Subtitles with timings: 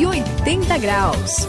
[0.00, 1.46] 180 graus.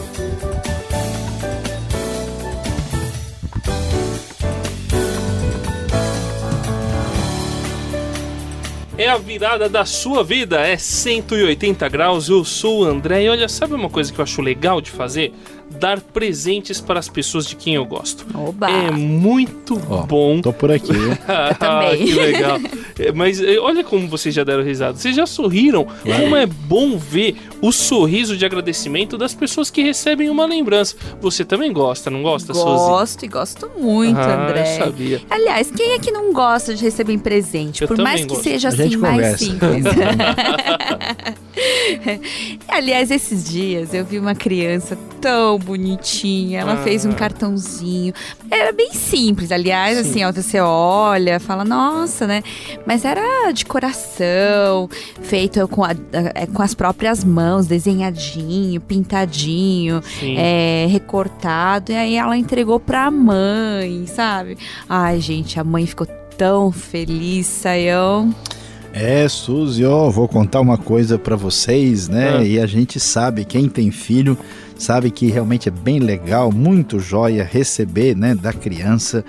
[8.98, 12.28] É a virada da sua vida, é 180 graus.
[12.28, 15.32] Eu sou o André e olha, sabe uma coisa que eu acho legal de fazer?
[15.78, 18.26] dar presentes para as pessoas de quem eu gosto.
[18.34, 18.70] Oba.
[18.70, 20.40] É muito oh, bom.
[20.40, 20.92] Tô por aqui.
[20.92, 22.06] eu também.
[22.06, 22.58] que legal.
[23.02, 24.96] É, mas é, olha como vocês já deram risada.
[24.96, 25.84] Vocês já sorriram.
[25.84, 26.22] Claro.
[26.22, 30.96] Como é bom ver o sorriso de agradecimento das pessoas que recebem uma lembrança.
[31.20, 32.88] Você também gosta, não gosta, Gosto Suzy?
[32.90, 34.74] Gosto e gosto muito, ah, André.
[34.74, 35.22] Eu sabia.
[35.30, 37.82] Aliás, quem é que não gosta de receber um presente?
[37.82, 38.42] Eu Por mais que gosto.
[38.42, 39.84] seja assim mais simples.
[42.68, 46.60] Aliás, esses dias eu vi uma criança tão bonitinha.
[46.60, 46.82] Ela ah.
[46.82, 48.12] fez um cartãozinho.
[48.50, 50.10] Era bem simples, aliás, Sim.
[50.10, 52.42] assim, ó, você olha, fala, nossa, né?
[52.86, 54.88] Mas era de coração,
[55.22, 55.92] feito com, a,
[56.34, 60.02] é, com as próprias mãos, desenhadinho, pintadinho,
[60.36, 61.92] é, recortado.
[61.92, 64.58] E aí ela entregou pra mãe, sabe?
[64.88, 66.06] Ai, gente, a mãe ficou
[66.36, 68.32] tão feliz, saiu.
[68.92, 72.36] É, Suzy, ó, vou contar uma coisa para vocês, né?
[72.36, 72.44] Ah.
[72.44, 74.36] E a gente sabe, quem tem filho
[74.78, 79.24] sabe que realmente é bem legal, muito joia receber, né, da criança,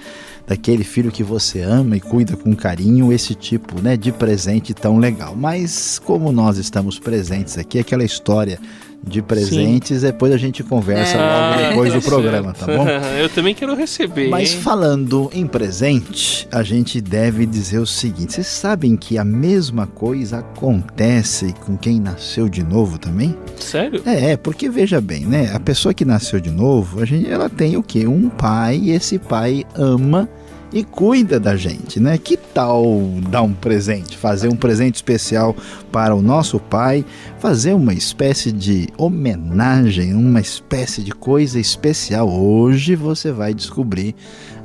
[0.48, 4.98] daquele filho que você ama e cuida com carinho, esse tipo, né, de presente tão
[4.98, 5.36] legal.
[5.36, 8.60] Mas como nós estamos presentes aqui, aquela história
[9.06, 10.08] de presentes, Sim.
[10.08, 11.20] depois a gente conversa é.
[11.20, 12.88] logo depois do programa, tá bom?
[13.20, 14.30] Eu também quero receber.
[14.30, 14.62] Mas hein?
[14.62, 20.40] falando em presente, a gente deve dizer o seguinte: vocês sabem que a mesma coisa
[20.40, 23.38] acontece com quem nasceu de novo também?
[23.60, 24.02] Sério?
[24.06, 25.52] É, é porque veja bem, né?
[25.54, 28.08] A pessoa que nasceu de novo, a gente, ela tem o quê?
[28.08, 30.30] Um pai, e esse pai ama
[30.74, 32.18] e cuida da gente, né?
[32.18, 32.84] Que tal
[33.30, 35.56] dar um presente, fazer um presente especial
[35.92, 37.06] para o nosso pai,
[37.40, 42.28] fazer uma espécie de homenagem, uma espécie de coisa especial.
[42.30, 44.16] Hoje você vai descobrir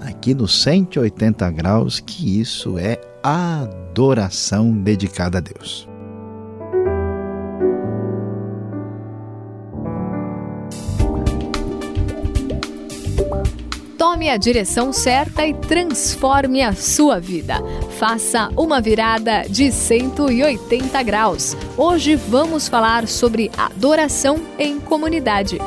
[0.01, 5.88] aqui no 180 graus que isso é adoração dedicada a Deus.
[14.11, 17.57] Tome a direção certa e transforme a sua vida.
[17.99, 21.55] Faça uma virada de 180 graus.
[21.77, 25.59] Hoje vamos falar sobre adoração em comunidade.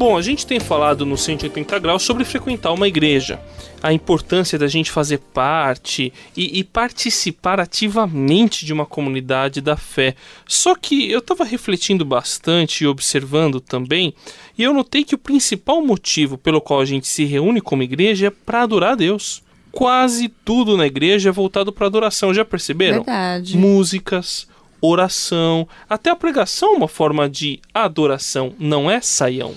[0.00, 3.38] Bom, a gente tem falado no 180 graus sobre frequentar uma igreja
[3.82, 10.14] a importância da gente fazer parte e, e, participar ativamente de uma comunidade da fé.
[10.46, 14.14] Só que eu estava refletindo bastante e observando também,
[14.56, 18.28] e eu notei que o principal motivo pelo qual a gente se reúne como igreja
[18.28, 19.42] é para adorar a Deus.
[19.70, 23.04] Quase tudo na igreja é voltado para adoração, já perceberam?
[23.04, 23.54] Verdade.
[23.54, 24.48] Músicas,
[24.80, 29.54] oração, até a pregação é uma forma de adoração, não é saião.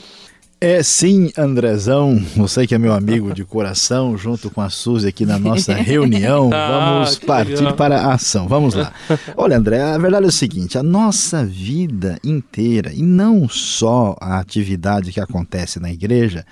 [0.65, 5.25] É sim, Andrezão, você que é meu amigo de coração, junto com a Suzy aqui
[5.25, 7.73] na nossa reunião, ah, vamos partir legal.
[7.73, 8.47] para a ação.
[8.47, 8.93] Vamos lá.
[9.35, 14.39] Olha, André, a verdade é o seguinte: a nossa vida inteira, e não só a
[14.39, 16.45] atividade que acontece na igreja,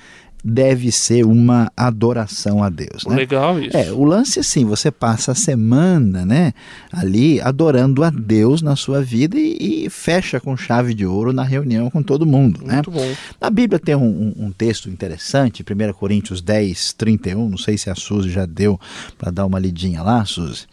[0.44, 3.06] deve ser uma adoração a Deus.
[3.06, 3.16] Né?
[3.16, 3.75] Legal isso.
[3.78, 6.53] É, o lance assim, você passa a semana, né,
[6.91, 11.44] ali adorando a Deus na sua vida e, e fecha com chave de ouro na
[11.44, 12.75] reunião com todo mundo, né?
[12.75, 13.16] Muito bom.
[13.40, 17.96] Na Bíblia tem um, um, texto interessante, 1 Coríntios 10, 31, não sei se a
[17.96, 18.79] Suzy já deu
[19.18, 20.66] para dar uma lidinha lá, Suzy.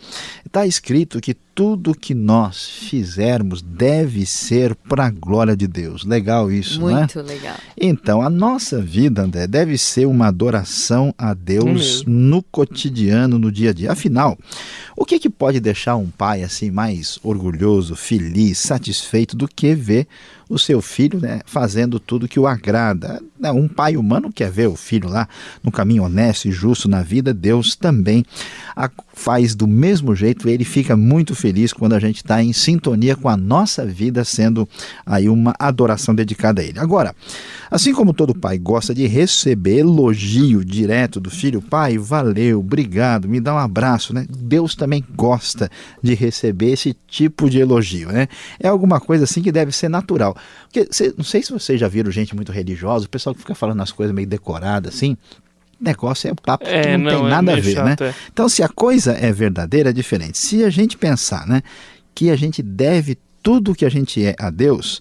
[0.45, 6.05] Está escrito que tudo que nós fizermos deve ser para a glória de Deus.
[6.05, 7.01] Legal isso, Muito né?
[7.01, 7.57] Muito legal.
[7.77, 12.05] Então, a nossa vida, André, deve ser uma adoração a Deus hum.
[12.07, 13.91] no cotidiano, no dia a dia.
[13.91, 14.39] Afinal,
[14.97, 20.07] o que, que pode deixar um pai assim mais orgulhoso, feliz, satisfeito do que ver
[20.49, 23.21] o seu filho né, fazendo tudo que o agrada.
[23.39, 25.29] Né, um pai humano quer ver o filho lá
[25.63, 28.25] no caminho honesto e justo na vida, Deus também
[29.19, 30.49] faz do mesmo jeito.
[30.49, 34.69] Ele fica muito feliz quando a gente está em sintonia com a nossa vida, sendo
[35.05, 36.79] aí uma adoração dedicada a Ele.
[36.79, 37.15] Agora,
[37.71, 43.41] assim como todo pai gosta de receber elogio direto do filho, pai, valeu, obrigado, me
[43.41, 44.25] dá um abraço, né?
[44.29, 45.69] Deus também gosta
[46.03, 48.29] de receber esse tipo de elogio, né?
[48.61, 50.37] É alguma coisa assim que deve ser natural.
[50.65, 53.55] Porque cê, não sei se vocês já viram gente muito religiosa, o pessoal que fica
[53.55, 55.17] falando as coisas meio decoradas assim.
[55.81, 57.91] Negócio é papo é, que não, não tem é nada a ver, né?
[57.91, 58.11] chato, né?
[58.11, 58.15] É.
[58.33, 60.37] Então, se a coisa é verdadeira, é diferente.
[60.37, 61.63] Se a gente pensar, né,
[62.13, 65.01] que a gente deve tudo que a gente é a Deus,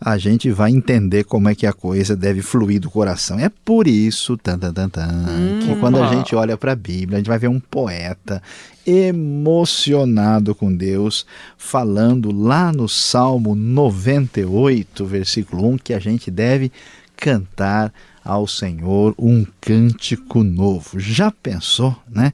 [0.00, 3.38] a gente vai entender como é que a coisa deve fluir do coração.
[3.38, 6.76] É por isso, tan, tan, tan, tan, hum, que quando a gente olha para a
[6.76, 8.42] Bíblia, a gente vai ver um poeta
[8.86, 11.26] emocionado com Deus,
[11.56, 16.70] falando lá no Salmo 98, versículo 1, que a gente deve
[17.16, 17.92] cantar
[18.24, 20.98] ao Senhor um cântico novo.
[20.98, 22.32] Já pensou, né?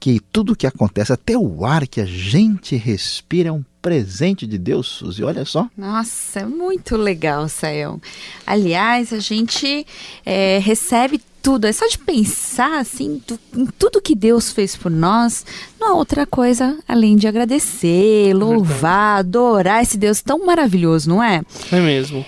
[0.00, 4.58] Que tudo que acontece, até o ar que a gente respira é um presente de
[4.58, 5.24] Deus, Suzy.
[5.24, 5.68] Olha só.
[5.76, 8.00] Nossa, é muito legal, Sayão.
[8.46, 9.86] Aliás, a gente
[10.24, 11.66] é, recebe tudo.
[11.66, 15.46] É só de pensar assim do, em tudo que Deus fez por nós,
[15.80, 21.42] não há outra coisa além de agradecer, louvar, adorar esse Deus tão maravilhoso, não é?
[21.72, 22.24] É mesmo.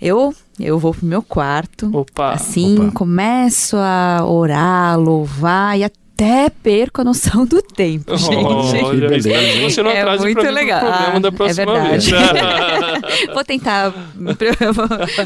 [0.00, 1.90] Eu eu vou pro meu quarto.
[1.94, 2.32] Opa.
[2.32, 2.92] Assim, Opa.
[2.92, 6.05] começo a orar, louvar e até
[6.62, 8.34] perco a noção do tempo, gente.
[8.84, 9.20] Olha, que
[9.62, 10.80] você não É muito pra mim legal.
[10.80, 12.10] pro programa Ah, da é próxima verdade.
[12.10, 13.26] vez.
[13.34, 13.90] Vou tentar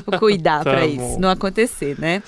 [0.07, 2.23] vou cuidar Tá para isso não acontecer, né?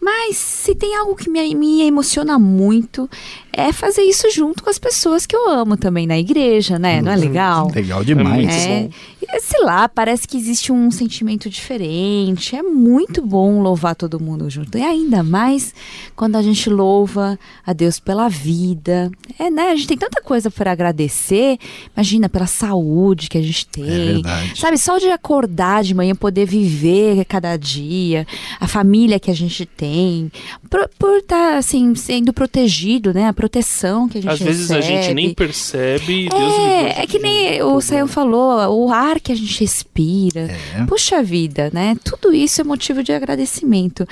[0.00, 3.08] Mas se tem algo que me, me emociona muito,
[3.56, 7.00] é fazer isso junto com as pessoas que eu amo também na igreja, né?
[7.00, 7.70] Não é legal?
[7.74, 8.48] Legal demais.
[8.66, 8.88] É,
[9.22, 12.54] e, sei lá, parece que existe um sentimento diferente.
[12.54, 14.76] É muito bom louvar todo mundo junto.
[14.76, 15.74] E ainda mais
[16.14, 19.10] quando a gente louva a Deus pela vida.
[19.38, 19.70] É, né?
[19.70, 21.58] A gente tem tanta coisa para agradecer.
[21.96, 23.84] Imagina, pela saúde que a gente tem.
[23.84, 24.60] É verdade.
[24.60, 28.26] Sabe, só de acordar de manhã, poder viver cada dia,
[28.60, 30.30] a família que a gente tem,
[30.68, 33.28] por, por estar assim, sendo protegido, né?
[33.44, 37.18] Proteção que a gente Às vezes a gente nem percebe e Deus É, é que
[37.18, 37.78] de nem o.
[37.78, 40.50] Sayão falou, o ar que a gente respira.
[40.74, 40.84] É.
[40.86, 41.94] Puxa vida, né?
[42.02, 44.08] Tudo isso é motivo de agradecimento.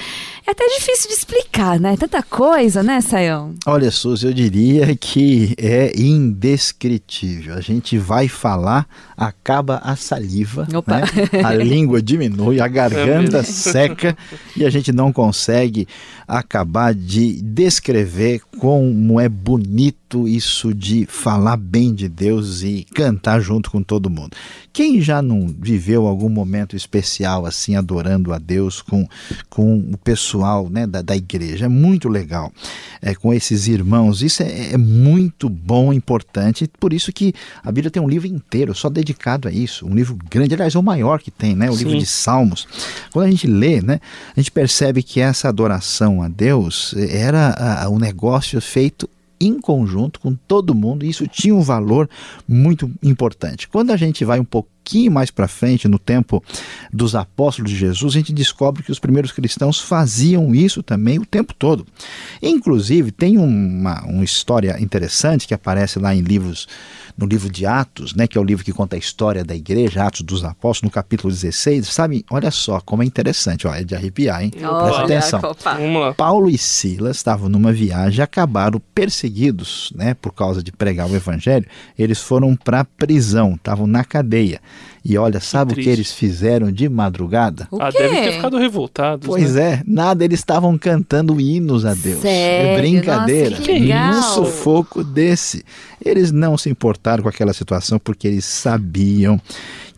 [0.47, 1.97] É até difícil de explicar, né?
[1.97, 3.55] Tanta coisa, né, Sayão?
[3.65, 7.55] Olha, Suzy, eu diria que é indescritível.
[7.55, 8.87] A gente vai falar,
[9.17, 10.99] acaba a saliva, Opa.
[10.99, 11.05] né?
[11.43, 13.55] a língua diminui, a garganta mesmo.
[13.55, 14.15] seca
[14.55, 15.89] e a gente não consegue
[16.29, 23.71] acabar de descrever como é bonito isso de falar bem de Deus e cantar junto
[23.71, 24.37] com todo mundo.
[24.73, 29.07] Quem já não viveu algum momento especial assim, adorando a Deus com,
[29.51, 31.67] com o pessoal né, da, da igreja?
[31.67, 32.53] É muito legal
[33.03, 34.23] é, com esses irmãos.
[34.23, 36.71] Isso é, é muito bom, importante.
[36.81, 39.87] Por isso que a Bíblia tem um livro inteiro só dedicado a isso.
[39.87, 41.71] Um livro grande, aliás, é o maior que tem, né?
[41.71, 41.99] O livro Sim.
[41.99, 42.67] de Salmos.
[43.13, 44.01] Quando a gente lê, né,
[44.35, 49.09] a gente percebe que essa adoração a Deus era ah, um negócio feito
[49.47, 52.09] em conjunto com todo mundo, e isso tinha um valor
[52.47, 53.69] muito importante.
[53.69, 56.43] Quando a gente vai um pouquinho mais para frente, no tempo
[56.93, 61.27] dos apóstolos de Jesus, a gente descobre que os primeiros cristãos faziam isso também o
[61.27, 61.87] tempo todo.
[62.41, 66.69] Inclusive, tem uma, uma história interessante que aparece lá em livros,
[67.17, 70.05] no livro de Atos, né, que é o livro que conta a história da igreja,
[70.05, 71.87] Atos dos Apóstolos, no capítulo 16.
[71.89, 74.51] Sabe, olha só como é interessante, ó, é de arrepiar, hein?
[74.51, 75.41] Presta atenção.
[76.01, 76.15] Lá.
[76.15, 81.15] Paulo e Silas estavam numa viagem e acabaram perseguidos, né, por causa de pregar o
[81.15, 81.67] evangelho.
[81.99, 84.61] Eles foram para a prisão, estavam na cadeia.
[85.05, 87.67] E olha, sabe o que eles fizeram de madrugada?
[87.73, 87.99] O Ah, quê?
[87.99, 89.27] deve ter ficado revoltados.
[89.27, 89.63] Pois né?
[89.63, 92.19] é, nada, eles estavam cantando hinos a Deus.
[92.19, 92.81] é Sério?
[92.81, 93.51] brincadeira.
[93.51, 94.15] Nossa, que legal.
[94.15, 95.65] Num sufoco desse.
[96.05, 99.41] Eles não se importaram com aquela situação porque eles sabiam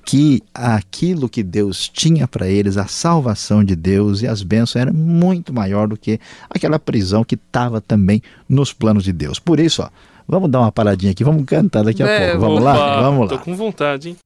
[0.06, 4.92] que aquilo que Deus tinha para eles, a salvação de Deus e as bênçãos era
[4.92, 6.18] muito maior do que
[6.50, 9.38] aquela prisão que estava também nos planos de Deus.
[9.38, 9.88] Por isso, ó,
[10.28, 12.20] vamos dar uma paradinha aqui, vamos cantar daqui a Vamos.
[12.30, 12.40] pouco.
[12.40, 13.00] Vamos lá?
[13.02, 13.40] Vamos Tô lá.
[13.40, 14.16] com vontade, hein?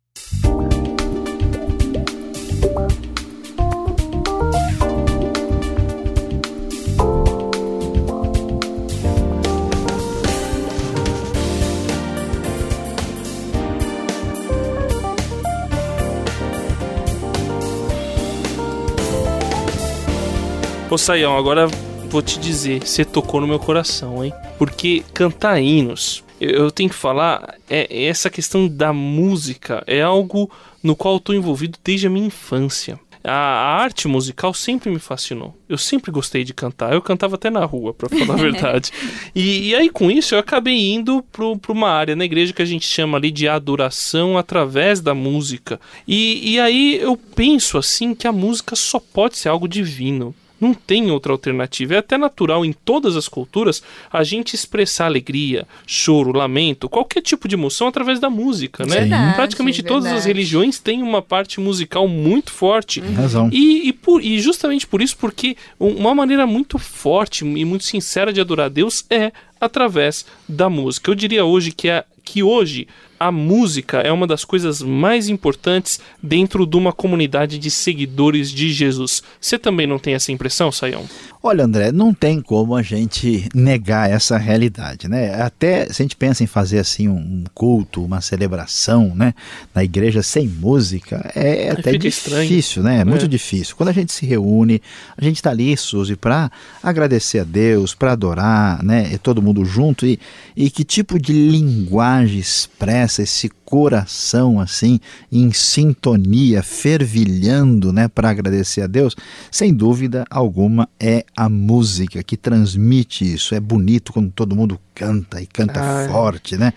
[20.90, 21.66] Ô Saião, agora
[22.09, 24.33] vou te dizer, você tocou no meu coração, hein?
[24.57, 30.50] Porque cantar hinos, eu, tenho que falar, é, essa questão da música é algo
[30.83, 32.99] no qual eu tô envolvido desde a minha infância.
[33.23, 35.54] A, a arte musical sempre me fascinou.
[35.68, 36.95] Eu sempre gostei de cantar.
[36.95, 38.90] Eu cantava até na rua, pra falar a verdade.
[39.35, 42.62] E, e aí, com isso, eu acabei indo pro, pra uma área na igreja que
[42.62, 45.78] a gente chama ali de adoração através da música.
[46.07, 50.35] E, e aí eu penso assim que a música só pode ser algo divino.
[50.61, 51.95] Não tem outra alternativa.
[51.95, 57.47] É até natural em todas as culturas a gente expressar alegria, choro, lamento, qualquer tipo
[57.47, 59.00] de emoção através da música, né?
[59.00, 60.29] Verdade, Praticamente todas as verdade.
[60.29, 63.00] religiões têm uma parte musical muito forte.
[63.00, 63.49] Tem razão.
[63.53, 67.85] E, e, por- e justamente por isso, porque um- uma maneira muito forte e muito
[67.85, 71.11] sincera de adorar a Deus é através da música.
[71.11, 72.87] Eu diria hoje que, é, que hoje
[73.19, 78.73] a música é uma das coisas mais importantes dentro de uma comunidade de seguidores de
[78.73, 79.23] Jesus.
[79.41, 81.05] Você também não tem essa impressão, Sayão?
[81.43, 85.41] Olha, André, não tem como a gente negar essa realidade, né?
[85.41, 89.33] Até se a gente pensa em fazer assim um culto, uma celebração, né,
[89.73, 92.83] na igreja sem música, é até difícil, estranho.
[92.85, 93.01] né?
[93.03, 93.29] É muito é.
[93.29, 93.77] difícil.
[93.77, 94.83] Quando a gente se reúne,
[95.17, 96.51] a gente está ali, Suzy, para
[96.83, 99.11] agradecer a Deus, para adorar, né?
[99.13, 100.19] E todo mundo junto e,
[100.57, 104.99] e que tipo de linguagem expressa esse coração assim
[105.31, 109.15] em sintonia, fervilhando, né, para agradecer a Deus,
[109.50, 113.55] sem dúvida alguma é a música que transmite isso.
[113.55, 116.09] É bonito quando todo mundo canta e canta ah, é.
[116.09, 116.73] forte, né?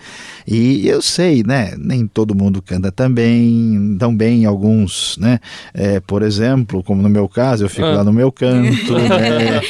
[0.46, 1.74] E eu sei, né?
[1.76, 5.40] Nem todo mundo canta também, tão bem alguns, né?
[5.74, 7.96] É, por exemplo, como no meu caso, eu fico ah.
[7.96, 9.62] lá no meu canto, né?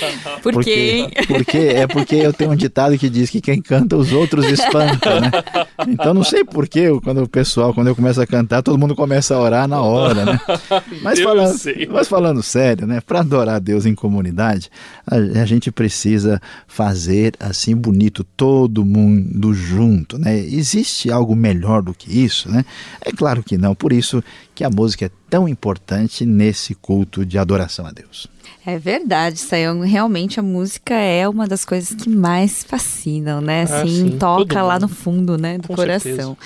[0.44, 1.26] Por porque, quê?
[1.28, 5.22] Porque, é porque eu tenho um ditado que diz que quem canta os outros espanta,
[5.22, 5.32] né?
[5.88, 8.96] Então não sei por que quando o pessoal, quando eu começo a cantar, todo mundo
[8.96, 10.40] começa a orar na hora, né?
[11.02, 11.56] Mas, falando,
[11.90, 13.02] mas falando sério, né?
[13.02, 14.70] Para adorar a Deus em comunidade,
[15.06, 20.38] a, a gente precisa fazer assim bonito todo mundo junto, né?
[20.38, 22.66] Existe algo melhor do que isso, né?
[23.02, 24.24] É claro que não, por isso
[24.62, 28.28] que a música é tão importante nesse culto de adoração a Deus.
[28.64, 29.82] É verdade, Sayão.
[29.82, 33.66] Realmente a música é uma das coisas que mais fascinam, né?
[33.68, 36.12] Ah, assim, ah, toca lá no fundo, né, do Com coração.
[36.12, 36.38] Certeza.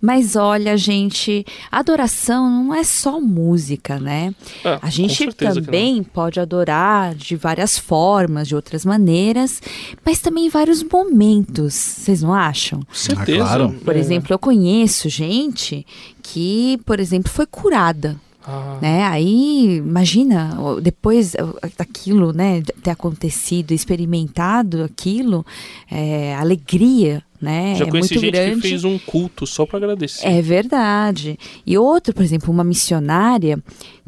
[0.00, 4.34] Mas olha, gente, adoração não é só música, né?
[4.64, 9.60] É, a gente também pode adorar de várias formas, de outras maneiras,
[10.04, 11.74] mas também em vários momentos.
[11.74, 12.80] Vocês não acham?
[12.92, 13.42] Certeza.
[13.42, 13.72] Ah, claro.
[13.84, 13.98] Por é.
[13.98, 15.84] exemplo, eu conheço gente
[16.32, 18.16] que, por exemplo, foi curada
[18.50, 18.78] ah.
[18.80, 19.04] Né?
[19.04, 21.34] Aí, imagina, depois
[21.78, 25.46] daquilo, né, ter acontecido, experimentado aquilo,
[25.90, 27.74] é, alegria, né?
[27.74, 28.60] Já é conheci muito gente grande.
[28.60, 30.26] que fez um culto só para agradecer.
[30.26, 31.38] É verdade.
[31.66, 33.58] E outro, por exemplo, uma missionária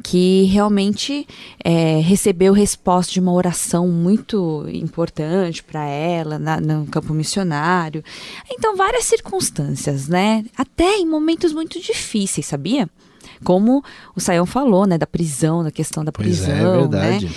[0.02, 1.26] que realmente
[1.64, 8.04] é, recebeu resposta de uma oração muito importante para ela na, no campo missionário.
[8.50, 10.44] Então, várias circunstâncias, né?
[10.56, 12.88] Até em momentos muito difíceis, sabia?
[13.42, 13.82] Como
[14.16, 17.26] o Saião falou, né, da prisão, da questão da prisão, pois é, é verdade.
[17.26, 17.32] né?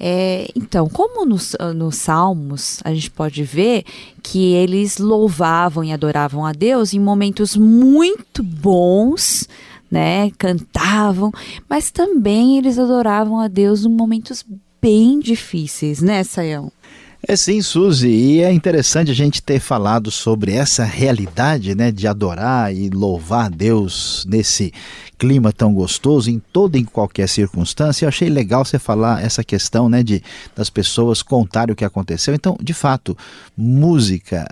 [0.00, 3.84] É, então, como nos, nos Salmos a gente pode ver
[4.22, 9.48] que eles louvavam e adoravam a Deus em momentos muito bons,
[9.90, 10.30] né?
[10.38, 11.32] Cantavam,
[11.68, 14.44] mas também eles adoravam a Deus em momentos
[14.80, 16.70] bem difíceis, né, Saião?
[17.30, 22.06] É sim, Suzy, e é interessante a gente ter falado sobre essa realidade, né, de
[22.06, 24.72] adorar e louvar a Deus nesse
[25.18, 28.06] clima tão gostoso em toda e em qualquer circunstância.
[28.06, 30.22] Eu achei legal você falar essa questão, né, de
[30.56, 32.34] das pessoas contarem o que aconteceu.
[32.34, 33.14] Então, de fato,
[33.54, 34.48] música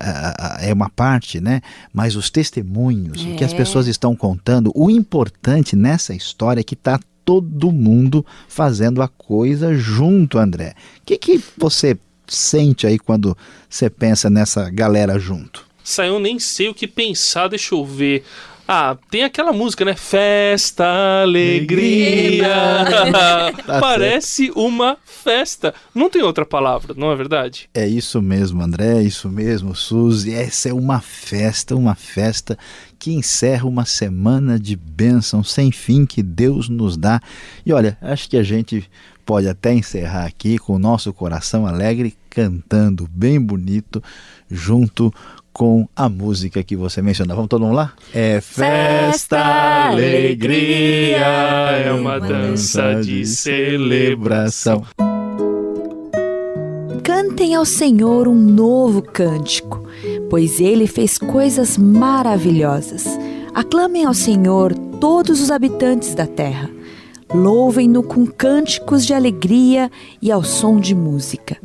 [0.61, 1.63] é uma parte, né,
[1.95, 3.31] mas os testemunhos, é.
[3.31, 3.57] o que as é.
[3.57, 9.75] pessoas estão contando, o importante nessa história é que está todo mundo fazendo a coisa
[9.75, 10.75] junto, André.
[11.01, 13.37] O que, que você sente aí quando
[13.69, 15.67] você pensa nessa galera junto?
[15.83, 18.25] Saiu nem sei o que pensar, deixa eu ver.
[18.69, 19.95] Ah, tem aquela música, né?
[19.95, 22.49] Festa, alegria.
[23.65, 25.73] tá Parece uma festa.
[25.95, 27.69] Não tem outra palavra, não é verdade?
[27.73, 30.35] É isso mesmo, André, é isso mesmo, Suzy.
[30.35, 32.59] Essa é uma festa, uma festa
[32.99, 37.21] que encerra uma semana de bênção sem fim que Deus nos dá.
[37.65, 38.91] E olha, acho que a gente
[39.27, 44.03] pode até encerrar aqui com o nosso coração alegre, cantando bem bonito,
[44.49, 45.36] junto com
[45.95, 47.37] a música que você mencionou.
[47.37, 47.93] Vamos todo mundo lá?
[48.13, 49.39] É festa,
[49.89, 54.85] alegria, é uma dança de celebração.
[57.03, 59.87] Cantem ao Senhor um novo cântico,
[60.29, 63.05] pois ele fez coisas maravilhosas.
[63.55, 66.77] Aclamem ao Senhor todos os habitantes da terra
[67.35, 69.91] Louvem-no com cânticos de alegria
[70.23, 71.59] e ao som de música.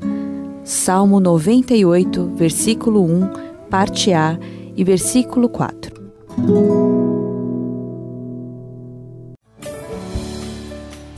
[0.64, 4.38] Salmo 98, versículo 1, parte A
[4.76, 6.12] e versículo 4.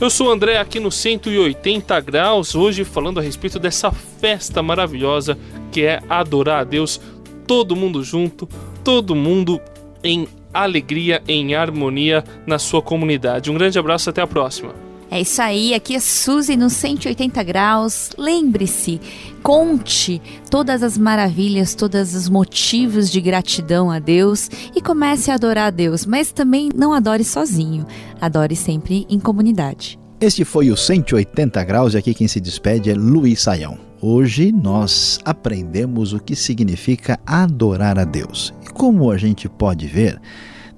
[0.00, 5.36] Eu sou o André aqui no 180 graus, hoje falando a respeito dessa festa maravilhosa
[5.72, 7.00] que é adorar a Deus,
[7.46, 8.48] todo mundo junto,
[8.84, 9.60] todo mundo
[10.02, 13.50] em alegria, em harmonia na sua comunidade.
[13.50, 14.83] Um grande abraço, até a próxima.
[15.14, 18.10] É isso aí, aqui é Suzy no 180 graus.
[18.18, 19.00] Lembre-se,
[19.44, 25.68] conte todas as maravilhas, todos os motivos de gratidão a Deus e comece a adorar
[25.68, 27.86] a Deus, mas também não adore sozinho,
[28.20, 30.00] adore sempre em comunidade.
[30.20, 33.78] Este foi o 180 graus e aqui quem se despede é Luiz Saião.
[34.02, 38.52] Hoje nós aprendemos o que significa adorar a Deus.
[38.64, 40.20] E como a gente pode ver,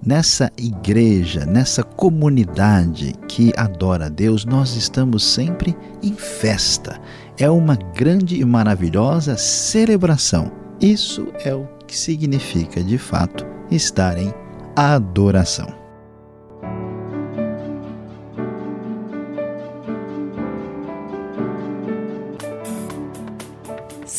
[0.04, 7.00] nessa igreja, nessa comunidade que adora a Deus, nós estamos sempre em festa.
[7.38, 10.50] É uma grande e maravilhosa celebração.
[10.80, 14.32] Isso é o que significa, de fato, estar em
[14.74, 15.85] adoração.